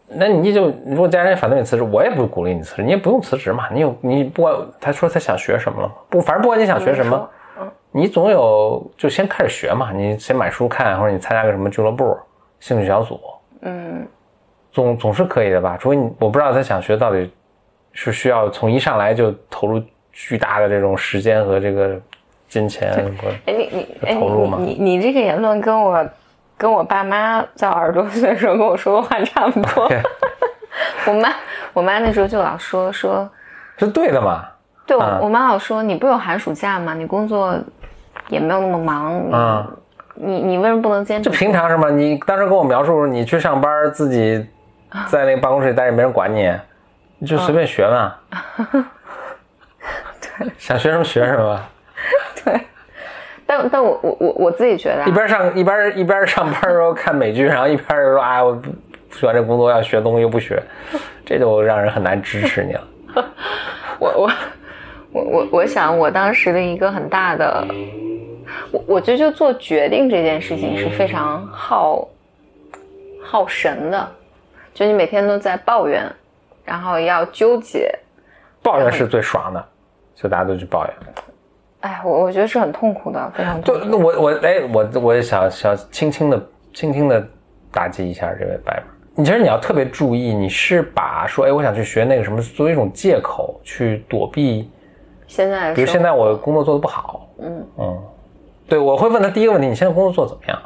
[0.10, 3.68] 那你就如果家人反对你辞职，我也不鼓励你辞职，你也不用辞职嘛。
[3.72, 5.94] 你有你不管他说他想学什么了吗？
[6.10, 7.30] 不，反正不管你想学什么，
[7.92, 9.92] 你总有就先开始学嘛。
[9.92, 12.16] 你先买书看，或者你参加个什么俱乐部、
[12.60, 13.20] 兴趣小组，
[13.64, 14.08] 嗯，
[14.72, 15.78] 总总是可以的吧？
[15.80, 17.32] 除非你我不知道他想学到底
[17.92, 22.00] 是需要从一上来就投入巨大的这种时间和这个
[22.48, 26.10] 金钱和哎你你哎投入吗你你你这个言论跟我
[26.58, 29.90] 跟我爸妈在我二十多岁的时候跟我说的话差不多。
[31.06, 31.30] 我妈
[31.74, 33.30] 我妈那时候就老说说，
[33.78, 34.46] 是对的嘛？
[34.88, 36.94] 对我、妈老说你不有寒暑假吗？
[36.94, 37.56] 你工作
[38.28, 39.78] 也没有那么忙，你、嗯
[40.16, 41.36] 你你为什么不能坚持就？
[41.36, 41.90] 平常是吗？
[41.90, 44.46] 你当时跟我描述你去上班自己
[45.08, 46.52] 在那个办公室里待着没人管你，
[47.20, 48.16] 你就随便学嘛。
[50.38, 51.60] 对， 想学什么学什么，
[52.44, 52.60] 对，
[53.46, 58.72] 但但我我我我自己觉得、啊，一边上一边一边上班的时候看美剧，然后一边说哎我不
[59.10, 60.62] 不喜欢这工作要学东西又不学，
[61.26, 62.88] 这就让人很难支持你了。
[64.00, 64.32] 我我
[65.12, 67.64] 我我我想我当时的一个很大的，
[68.72, 72.08] 我我觉得就做决定这件事情是非常耗
[73.22, 74.12] 耗神的，
[74.74, 76.06] 就你每天都在抱怨，
[76.64, 77.94] 然后要纠结，
[78.62, 79.66] 抱怨是最爽的，
[80.16, 80.94] 就大家都去抱怨。
[81.82, 83.90] 哎，我我觉得是很痛苦的，非常痛对，苦。
[83.92, 86.42] 那我我哎，我我也想想轻轻的
[86.74, 87.26] 轻轻的
[87.72, 88.82] 打击一下这位白。
[89.16, 94.72] 你其实你要特别注意，你是把说哎我想去学那个什么作为一种借口去躲避，
[95.28, 98.04] 现在比如现在我工作做的不好，嗯嗯，
[98.68, 100.60] 对我会问他第一个问题，你现在工作做得怎么样？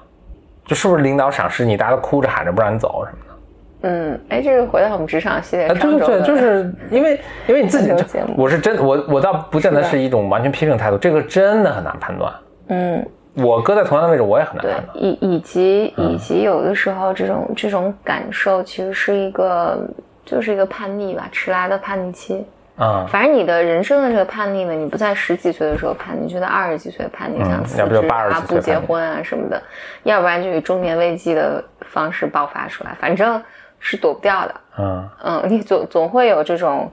[0.65, 3.89] 就是不是领导赏识你，大家都哭着喊着不让你走什么的？
[3.89, 7.91] 嗯，哎，这个回到我们职场系列啊，对对对，就是因为因为你自己
[8.36, 12.33] 我是真我我倒不见得是一种完全批评态度，这个真的很难判断。
[12.67, 13.05] 嗯。
[13.36, 14.97] 我搁在同样的位置，我也很难对判，断。
[14.97, 19.77] 以以及嗯以及有的时候这种这种感受其实是一个
[20.25, 22.43] 就是一个叛逆吧，迟来的叛逆期。
[22.77, 29.59] 啊、反正你的人生的这个叛逆呢，你不在十几岁的时候叛逆，就在二十几岁叛逆，嗯想辞职啊、不结婚啊什么的，
[30.03, 33.41] 要不然就以中年危机的方式爆发出来，反正
[33.79, 34.55] 是躲不掉的。
[34.77, 36.91] 嗯嗯，你总总会有这种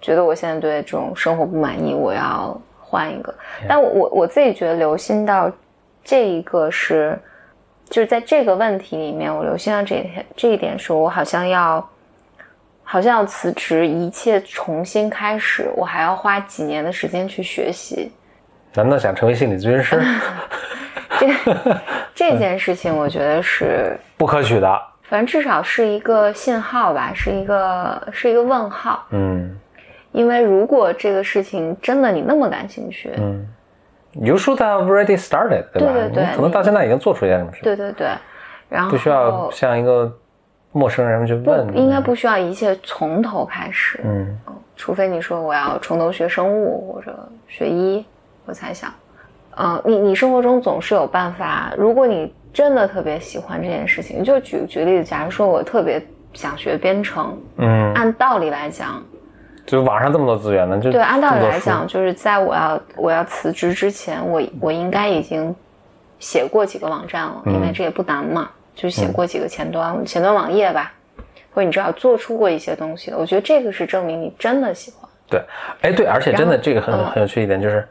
[0.00, 3.32] 觉得我现在对这种生活不满意，我要换一个。
[3.68, 5.48] 但我我我自己觉得留心到
[6.02, 7.16] 这一个是，
[7.88, 11.88] 就是在这个问题里面，我留心到这一点这一点是我好像要。
[12.92, 18.12] 好像要辞职，一切重新开始，我还要花几年的时间去学习。
[18.74, 19.98] 难道想成为心理咨询师？
[21.18, 21.26] 这
[22.14, 24.82] 这件事情，我觉得是， 不可取的。
[25.04, 29.06] 反正至少是一个信号吧，是一个是一个问号。
[29.08, 29.58] 嗯
[30.12, 33.48] 因为如果这个事情真的你那么感兴趣，嗯
[34.20, 35.94] ，You should have already started，对吧？
[35.94, 38.08] 对对对你可能到现在已经做出一件什么事，对对对，
[38.68, 40.14] 然后不需要像一个
[40.72, 41.76] 陌生人去问。
[41.76, 44.38] 应该不需要一切从头开始，嗯。
[44.74, 48.04] 除非你说我要从头学生物或者学医，
[48.46, 48.92] 我才想，
[49.56, 51.72] 嗯、你你生活中总是有办法。
[51.76, 59.00] 如果你真的特别喜欢这件事情，就举举例子，假如说我特别想学编程，嗯，按道理来讲，
[59.66, 65.54] 就网上这么多资源呢，就对，按道理来讲，就是在我要我要辞职之前，我我应该已经
[66.18, 70.92] 写过几个网站了，因为嗯这也不难嘛，就写过几个前端、前端网页吧，
[71.54, 73.18] 或者你至少做出过一些东西的。
[73.18, 75.08] 我觉得这个是证明你真的喜欢。
[75.28, 75.42] 对，
[75.82, 77.88] 哎对，而且真的这个很嗯很有趣一点就是，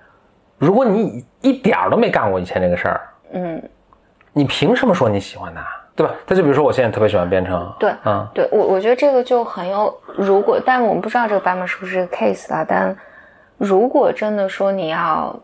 [0.58, 3.02] 如果你一点儿都没干过以前这个事儿，
[3.34, 3.62] 嗯，
[4.34, 5.66] 你凭什么说你喜欢它？
[5.94, 6.14] 对吧？
[6.26, 12.96] 他就比如说我现在特别喜欢编程，对嗯对我我觉得这个就很有，如果但我们不知道这个版本是不是个 case 啦，但
[13.58, 15.38] 如果真的说你要，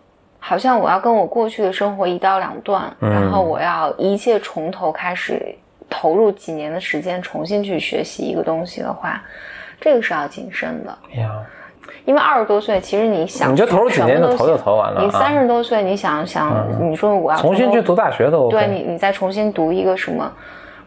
[0.47, 3.11] 好像我要跟我过去的生活一刀两断，嗯。
[3.11, 5.53] 然后我要一切从头开始，
[5.89, 9.21] 投入几年的时间重新去学习一个东西的话，
[9.81, 10.97] 这个是要谨慎的，
[12.05, 15.11] 因为二十多岁，其实你想你就投入几年就投就投完了你啊。
[15.11, 18.55] 三十多岁，你想想，你说我要重新去读大学都 OK。
[18.55, 20.31] 对你，你再重新读一个什么，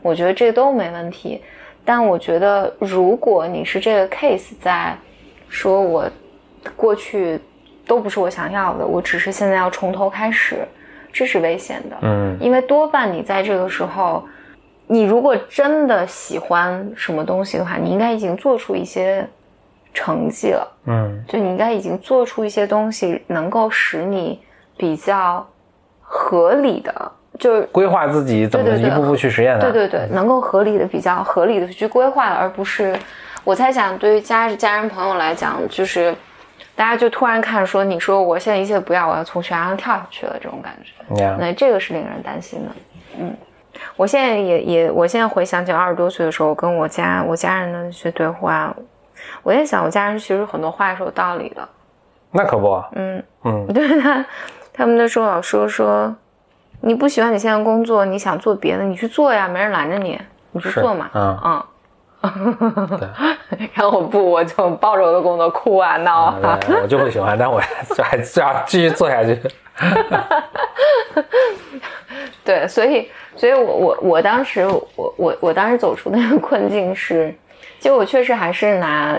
[0.01, 1.43] 我觉得这都没问题。
[1.85, 4.97] 但我觉得，如果你是这个 case，在
[5.51, 6.09] 说我
[6.77, 7.39] 过去
[7.91, 10.59] 都不是我想要的，我只是现在要从头开始，
[11.13, 11.97] 这是危险的。
[12.03, 14.25] 嗯因为多半你在这个时候，
[14.87, 19.27] 你如果真的喜欢什么东西的话，你应该已经做出一些
[19.93, 20.77] 成绩了。
[20.87, 24.41] 嗯就你应该已经做出一些东西，能够使你
[24.77, 25.45] 比较
[26.01, 29.63] 合理的，就是规划自己怎么一步步去实验它。
[29.69, 32.97] 对对对，能够合理的、比较合理的去规划，而不是
[33.43, 36.15] 我猜想，对于家家人朋友来讲，就是
[36.81, 42.71] 大家就突然看说，你说我现在一切不要，我要从悬崖上跳下去了，这种感觉，那这个是令人担心的。
[43.19, 43.37] 嗯，
[43.97, 48.75] 我现在也也，我现在回想起二十多岁的时候，我跟我家我家人的那些对话，
[49.43, 51.69] 我在想，我家人其实很多话是有道理的。
[52.31, 54.25] 那可不，嗯，嗯 对他，
[54.73, 56.17] 他们那时候老说说，
[56.81, 60.19] 你不喜欢你现在工作，你想做别的，你去做呀，没人拦着你，
[60.53, 61.11] 你去做嘛。
[61.13, 61.63] 嗯嗯。
[63.75, 66.59] 然后我不，我就抱着我的工作哭啊闹啊。
[66.83, 67.61] 我就不喜欢，但我
[67.97, 69.39] 就还就要继续做下去。
[72.45, 77.35] 对，所以，所以我我我当时我我我当时走出那个困境是，
[77.79, 79.19] 其实我确实还是拿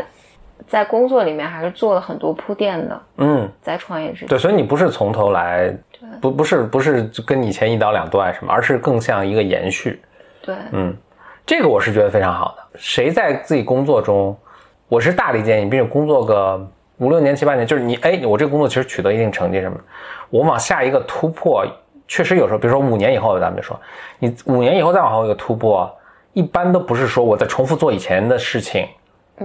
[0.67, 4.27] 在工作里面还是做了很多铺垫的，嗯，在创业之前。
[4.27, 5.73] 对，所以你不是从头来，
[6.21, 10.01] 不不是不是跟以前一刀两断什么，而是更像一个延续。
[10.41, 10.95] 对，嗯，
[11.51, 12.79] 这个我是觉得非常好的。
[12.79, 14.33] 谁在自己工作中，
[14.87, 19.77] 我是大力建议，并且工作个五六年、七八年，就是你，哎，我这个工作其实取得一定成绩什么，
[20.29, 21.65] 我往下一个突破，
[22.07, 23.77] 确实有时候，比如说五年以后，咱们就说，
[24.17, 25.93] 你五年以后再往后一个突破，
[26.31, 28.87] 一般都不是说我在重复做以前的事情，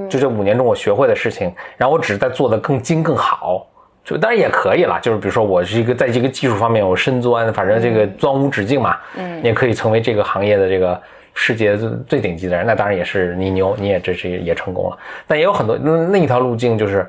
[0.08, 3.66] 就这五年中我学会的事情，然后我只是在做的更精更好。
[4.04, 11.02] 就当然也可以了，就是比如说我是一个在这个技术方面我深钻，反正这个钻无止境嘛，嗯，你也可以成为这个行业的这个
[11.38, 14.96] 世界最最顶级的人，那当然也是你牛，你也这是也成功了。
[15.26, 17.06] 但也有很多那那一条路径就是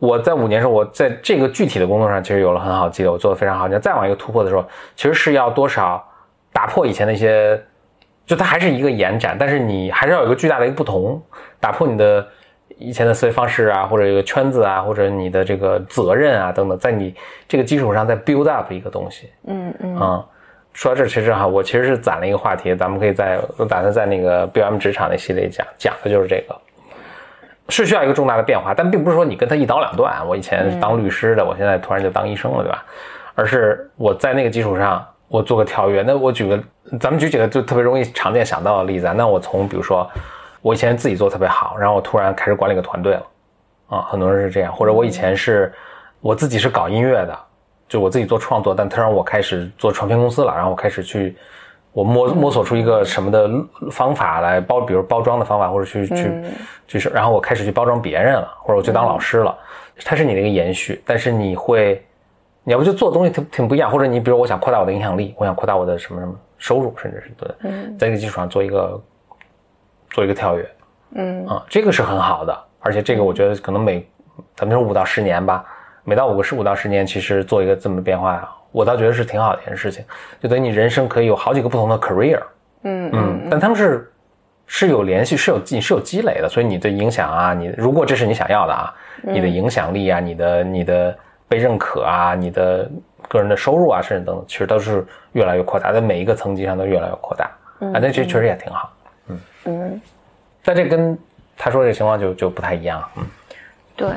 [0.00, 3.68] 我在五年时候，我在这个具体的工作上其实有了很好的积累，我做的非常好。
[3.68, 4.64] 你要再往一个突破的时候，
[4.96, 6.04] 其实是要多少
[6.52, 7.62] 打破以前的一些，
[8.26, 11.22] 就它还是一个延展，但是你还是要有一个巨大的一个不同，
[11.60, 12.26] 打破你的
[12.78, 17.14] 以前的思维方式啊，或者一个圈子啊，或者你的这个责任啊等等，在你
[17.46, 19.30] 这个基础上再 build up 一个东西。
[19.46, 20.26] 嗯嗯啊、
[20.72, 26.56] 说到这，其实哈，我其实是攒了一个话题，咱们可以在我打算在那个 BM 职场那系列讲讲的就是这个，
[27.68, 30.26] 是需要一个重大的变化，但并不是说你跟他一刀两断。
[30.26, 32.84] 我以前是当律师的，我现在突然就当医生了，对吧？
[33.34, 36.02] 而是我在那个基础上，我做个跳跃。
[36.02, 36.58] 那我举个，
[36.98, 39.14] 咱们举几个就特别容易常见想到的例子啊。
[39.16, 40.10] 那我从比如说，
[40.60, 43.26] 我以前自己做特别好，然后我突然开始管理个团队了，
[43.88, 45.72] 啊，很多人是这样，或者我以前是
[46.20, 47.38] 我自己是搞音乐的，
[47.92, 51.36] 就我自己做创作，但他让我开始做唱片公司了，然后我开始去，
[51.92, 53.50] 我摸摸索出一个什么的
[53.90, 56.42] 方法来包，比如包装的方法，或者去去
[56.86, 59.54] 就是，然后我开始去包装别人了，或者我去当老师了，
[60.06, 62.02] 它是你的一个延续，但是你会，
[62.64, 69.02] 你要不就做的东西挺挺不一样，或者你比如我想扩大我的影响力，我想扩大我的什么什么收入，甚至是对，在这个基础上做一个
[70.08, 70.70] 做一个跳跃，
[71.16, 71.46] 嗯。
[71.46, 74.08] 啊，这个是很好的，而且这个我觉得可能每
[74.56, 75.62] 咱们说五到十年吧，
[76.04, 80.04] 每到五个十五到十年，其实做一个这么变化，我倒觉得是挺好的一件事情，
[80.40, 82.40] 就等于你人生可以有好几个不同的 career，
[82.82, 84.12] 嗯嗯，但他们是
[84.66, 91.16] 是有联系，是有你是有积累的，所以你的影响啊，你如果这是你想要的啊，你的影响力啊，你的你的
[91.48, 92.90] 被认可啊，你的
[93.28, 97.44] 个人的收入啊，甚至等等，其实都是越来越扩大，在每一个层级上都越来越扩大，
[97.78, 98.92] 啊，那这确实也挺好，
[99.66, 100.00] 嗯，
[100.64, 101.16] 但这跟
[101.56, 103.24] 他说这个情况就就不太一样，嗯。
[103.94, 104.08] 对。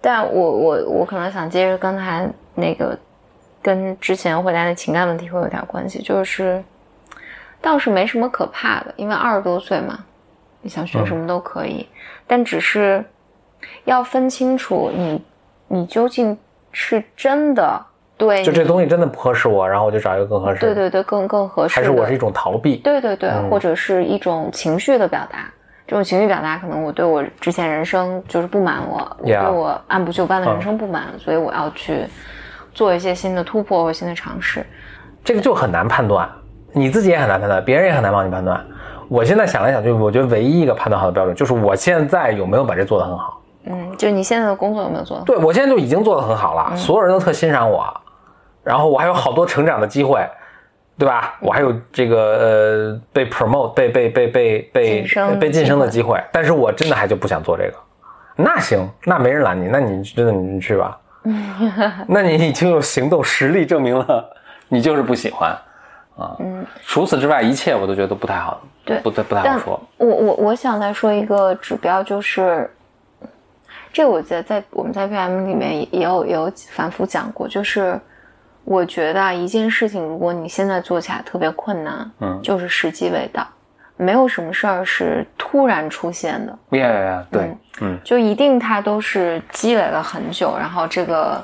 [0.00, 2.96] 但我我我可能想接着刚才那个，
[3.60, 6.62] 跟之前回答的情感问题会有点关系，就是
[7.60, 9.98] 倒是没什么可怕的，因为二十多岁嘛，
[10.62, 11.88] 你想学什么都可以，
[12.26, 13.04] 但只是
[13.84, 15.24] 要分清楚你
[15.66, 16.38] 你究竟
[16.70, 17.84] 是真的
[18.16, 20.66] 对就这东西真的不合适我，然后我就找一个更合适的。
[20.68, 22.76] 对对对更更合适，还是我是一种逃避。
[22.76, 25.52] 对对对，嗯或者是一种情绪的表达。
[25.88, 32.04] 这种情绪表达，可能我对我之前人生就是不满我，我对我按部就班的人生不满所以我要去
[32.74, 34.64] 做一些新的突破或新的尝试。
[35.24, 36.28] 这个就很难判断，
[36.72, 38.62] 你自己也很难判断，别人也很难帮你判断。
[39.08, 43.40] 我现在想来想去，我觉得唯一一个判断好的标准就是我现在有没有把这做得很好。
[43.64, 45.24] 嗯，就是你现在的工作有没有做得好？
[45.24, 47.86] 对我现在就已经做得很好了，所有人都特欣赏我，
[48.62, 50.20] 然后我还有好多成长的机会，
[50.98, 51.38] 对吧？
[51.40, 57.74] 我还有这个呃被 promote 被被被被被晋升被晋升的机机会，但是我真的还就不想做这个。
[58.34, 60.98] 那行，那没人拦你，那你真的你去吧。
[62.08, 64.24] 那你已经有行动实力证明了
[64.68, 65.50] 你就是不喜欢
[66.16, 66.36] 啊。
[66.38, 69.80] 嗯除此之外，一切我都觉得不太好，对不太不太好说。
[69.98, 72.70] 我我我想再说一个指标，就是
[73.92, 78.00] 这个我觉得在我们在 PM 里面也也有也有反复讲过，就是
[78.68, 82.38] 我觉得啊，一件事情如果你现在做起来特别困难，嗯。
[82.42, 83.46] 就是时机未到，
[83.96, 87.98] 没有什么事儿是突然出现的，呀呀呀，对，嗯。
[88.04, 91.42] 就一定它都是积累了很久，然后这个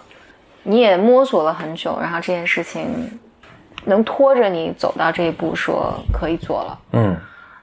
[0.63, 3.19] 你也摸索了很久，然后这件事情
[3.87, 6.79] 能拖着你走到这一步，说可以做了。
[6.93, 7.17] 嗯。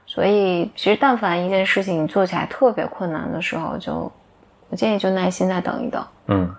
[0.06, 4.10] 所以其实但凡一件事情你做起来特别困难的时候，就
[4.70, 6.04] 我建议就耐心再等一等。
[6.26, 6.52] 嗯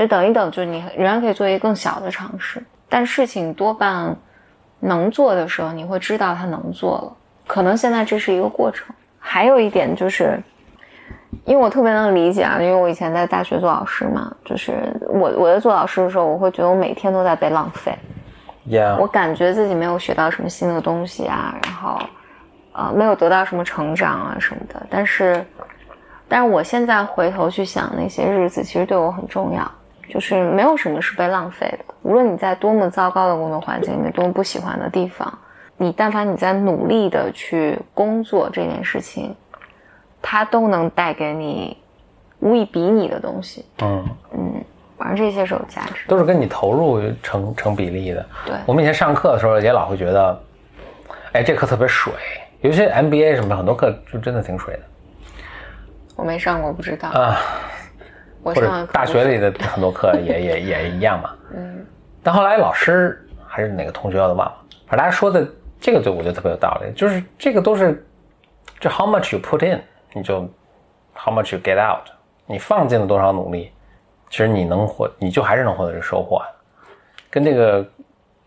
[0.00, 4.16] 这等一等，就是你仍然可以做一个更小的尝试，但事情多半
[4.78, 7.16] 能做的时候，你会知道它能做了。
[7.46, 8.86] 可能现在这是一个过程。
[9.18, 10.42] 还有一点就是，
[11.44, 14.72] 因为我特别能理解啊，因为我以前在大学做老师嘛，就是
[15.06, 17.94] 我我在做老师的时候，我会觉得我每天都在被浪费，
[18.68, 21.98] 呀我感觉自己没有学到什么新的东西啊，然后
[22.72, 24.86] 呃没有得到什么成长啊什么的。
[24.88, 25.44] 但是，
[26.26, 29.70] 但是我现在回头去想那些日子，其实对我很重要，
[30.10, 31.94] 就是没有什么是被浪费的。
[32.02, 35.38] 无论你在多么糟糕的工作环境里面，多么不喜欢的地方，
[35.76, 39.34] 你但凡你在努力的去工作这件事情，
[40.20, 41.76] 它都能带给你
[42.40, 43.64] 无以比拟的东西。
[43.82, 44.64] 嗯嗯，
[44.98, 46.08] 反正这些是有价值的。
[46.08, 48.26] 都是跟你投入成成比例的。
[48.44, 50.42] 对我们以前上课的时候也老会觉得，
[51.32, 52.12] 哎，这课特别水，
[52.60, 54.80] 尤其 MBA 什么的很多课就真的挺水的
[56.16, 57.08] 我没上过，不知道。
[57.10, 57.40] 啊。
[58.42, 61.30] 或者大学里的很多课也也也一样嘛。
[61.54, 61.86] 嗯。
[62.22, 64.54] 但后来老师还是哪个同学我都忘了，
[64.86, 65.46] 反正大家说的
[65.80, 68.06] 这个就我觉得特别有道理，就是这个都是
[68.78, 69.80] 就 how much you put in，
[70.12, 70.40] 你就
[71.14, 72.06] how much you get out，
[72.46, 73.72] 你放进了多少努力，
[74.28, 76.46] 其实你能获，你就还是能获得这收获的，
[77.30, 77.86] 跟这个。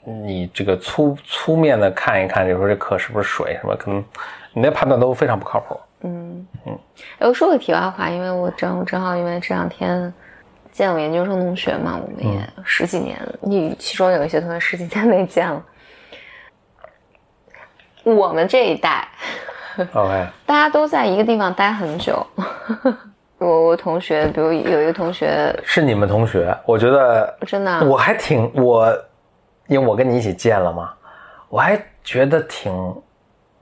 [0.06, 4.04] 你这个粗粗面的看一看，就说这课是不是水什么，可能
[4.52, 5.80] 你的判断都非常不靠谱。
[6.66, 10.14] 哎，我说个题外话，因为我正正好因为这两天
[10.72, 15.64] 见我研究生同学嘛，我们也十几年，你其中有一些同学十几年没见了。
[18.04, 19.08] 我们这一代
[19.94, 22.26] ，OK， 大家都在一个地方待很久。
[23.38, 28.90] 我我同学，比如有一个同学，是你们同学，我觉得真的啊我还挺我，
[29.68, 30.94] 因为我跟你一起见了嘛，
[31.50, 32.74] 我还觉得挺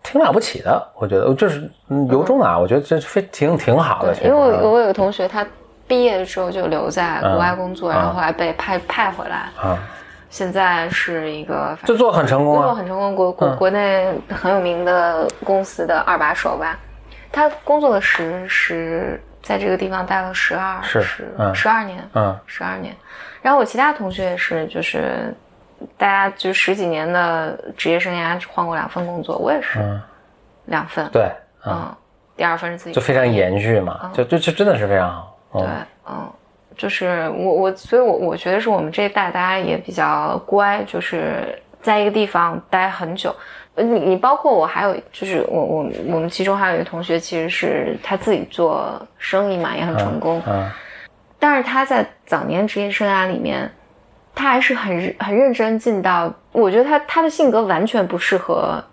[0.03, 0.81] 挺了不起的。
[0.95, 4.15] 我觉得就是嗯由衷的啊，我觉得这非挺挺好的。
[4.23, 5.45] 因为我啊我有个同学，他
[5.87, 9.77] 毕业的时候就留在国外工作，嗯然后后来被派派回来，啊，
[10.29, 12.75] 现在是一个就做很成功工作啊。
[12.75, 16.77] 很成功，国国嗯国内很有名的公司的二把手吧。
[17.33, 22.95] 他工作了十十，在这个地方待了十二是十嗯十二年，嗯十二年。
[23.41, 25.33] 然后我其他同学也是，就是
[25.97, 30.01] 大家就十几年的职业生涯换过两份工作，我也是嗯，
[30.65, 31.23] 两份，对，
[31.61, 31.95] 啊，嗯，
[32.35, 35.37] 第二份是自己就非常延续嘛，就就就真的是非常好。
[35.53, 36.33] 对嗯，嗯，
[36.77, 43.35] 就是我我，所以我我觉得是我们这一代大家也比较乖，就是在一个地方待很久。
[43.75, 50.69] 呃你你包括我，还有就是我我我们其中还有一个同学，其实是他自己做生意嘛，也很成功，嗯
[51.39, 53.71] 但是他在早年职业生涯里面，
[54.33, 58.83] 他还是很很认真进到，我觉得他他的性格完全不适合，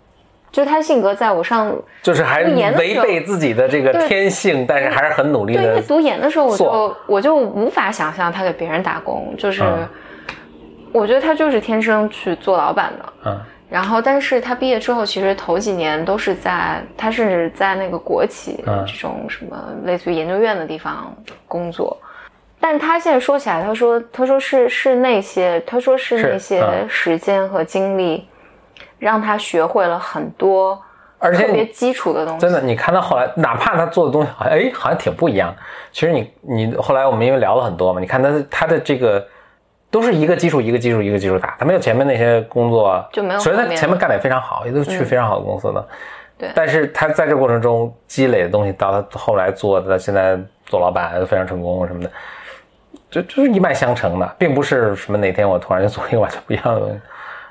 [0.51, 5.81] 就是他的性格在我上就是还违背自己的这个天性，但是还是很努力对，因为。
[5.81, 9.87] 读研的时候，我就我就无法想象他给别人打工，就是、嗯
[10.91, 13.13] 我觉得他就是天生去做老板的。
[13.25, 21.15] 嗯然后，但是他毕业之后，其实头几年都是在，他是在那个国企、嗯这种什么类似于研究院的地方
[21.47, 21.95] 工作。
[22.59, 28.27] 但是他现在说起来，他说他说是是那些，他说是是那些嗯时间和精力，
[28.97, 30.79] 让他学会了很多
[31.17, 32.41] 而且特别基础的东西。
[32.41, 35.55] 真的，你看到后来，哪怕他做的东西好像哎，好像挺不一样。
[35.91, 39.25] 其实你你后来我们因为聊了很多嘛，你看他他的这个
[39.89, 45.87] 都是一个基础一个基础一个基础打，他没有前面那些工作就没有所以他前面干的也非常好，也都是去非常好的公司的。
[46.37, 46.49] 对。
[46.53, 52.11] 但是他在这过程中积累的东西，到他后来做的，现在做老板非常成功什么的，
[53.09, 56.99] 就就是一脉相承的，并不是什么哪天我突然就 做一个完全不一样的东西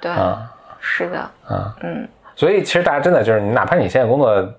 [0.01, 0.51] 对，啊
[0.81, 1.75] 是的，啊。
[1.83, 2.09] 嗯。
[2.37, 4.55] 所以其实大家真的就是，你哪怕你现在工作，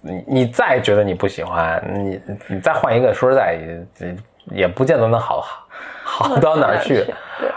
[0.00, 3.58] 你你再觉得你不喜欢，你你再换一个，说实在
[3.98, 4.16] 也
[4.62, 7.04] 也不见得能好好好到哪儿去。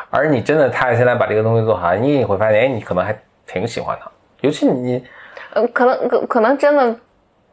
[0.09, 3.15] 而你真的踏下心来把这个东西做好，你也会发现，哎，你可能还
[3.45, 4.11] 挺喜欢的。
[4.41, 5.03] 尤其你
[5.53, 6.95] 呃，可能可可能真的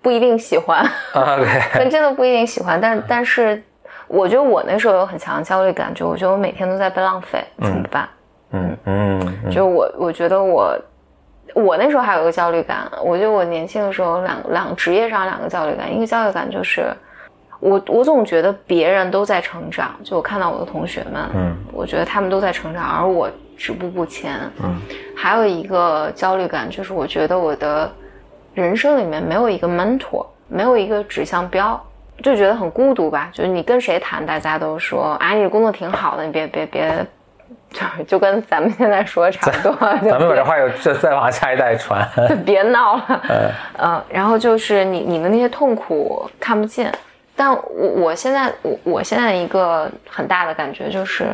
[0.01, 0.81] 不一定喜欢，
[1.13, 3.63] 啊可，OK，能真的不一定喜欢，但但是，
[4.13, 8.09] 我觉得我那时候有很强的焦虑感，就我觉得我每天都在被浪费，怎么办？
[8.51, 10.77] 嗯嗯嗯就我我觉得我
[11.55, 16.93] 我那时候还有一个焦虑感，我觉得我年轻的时候有两两职业上两个焦虑感，一个焦虑感就是
[17.61, 24.41] 我我总觉得别人都在成长，就我看到我的同学们，嗯我觉得他们都在成长，而我止步不前。
[24.61, 24.81] 嗯，
[25.17, 27.89] 还有一个焦虑感就是，我觉得我的
[28.55, 31.81] 人生里面没有一个 mentor，没有一个指向标，
[32.23, 33.29] 就觉得很孤独吧。
[33.33, 37.07] 就是你跟谁谈，大家都说，啊，你的工作挺好的，你别别别，
[37.71, 39.75] 就 就跟咱们现在说的差不多。
[39.81, 42.07] 咱们把这话又再再往下一代传。
[42.29, 43.23] 就别闹了。
[43.79, 46.93] 嗯，然后就是你你的那些痛苦看不见。
[47.37, 51.25] 但我我现在我我现在一个很大的感觉就是，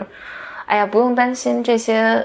[0.67, 2.25] 哎呀，不用担心这些，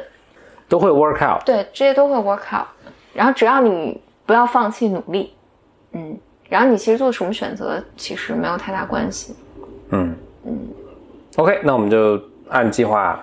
[0.70, 1.43] 都会 work out。
[1.43, 2.68] 对，这些都会 work out。
[3.14, 5.36] 然后只要你不要放弃努力，
[5.93, 6.16] 嗯，
[6.52, 9.34] 然后你其实做什么选择其实没有太大关系。
[9.91, 10.14] 嗯
[10.45, 10.60] 嗯。
[11.38, 13.18] OK，那我们就按计划，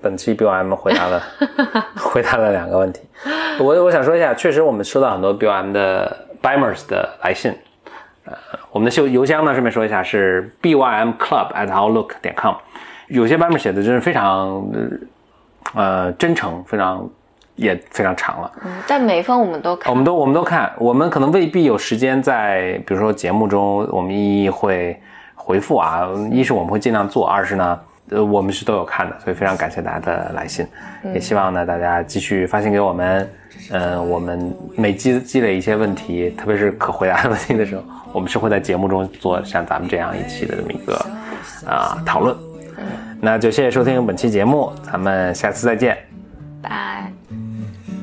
[0.00, 1.22] 本期 BOM 回答了
[1.94, 3.02] 回答了两个问题。
[3.60, 7.54] 我我想说一下，确实我们收到很多 BOM 的 Bimers 的来信。
[8.24, 8.34] 呃，
[8.72, 12.56] 我们的邮邮箱呢，顺便说一下是 BYM Club at Outlook 点 com
[13.06, 14.68] 有些版本写的真是非常
[15.74, 17.08] 呃真诚，非常
[17.64, 18.52] 也非常长了。
[18.64, 25.00] 嗯，但每一封我们都看，我们都我们都看，我们可能未必有时间在比如说节目中我们一一会
[25.34, 30.66] 回复啊，一是我们会尽量做，二是呢，呃，我们是都有看的，所以非常感谢大家的来信，
[31.14, 33.30] 也希望呢大家继续发信给我们，
[33.70, 37.82] 呃，我们每积积累一些问题，特别是可回答的问题的时候。
[38.12, 40.94] 我们是会在节目中做像咱们这样一期的这么一个
[41.66, 42.36] 啊讨论，
[43.22, 45.96] 那就谢谢收听本期节目，咱们下次再见，
[46.60, 47.10] 拜。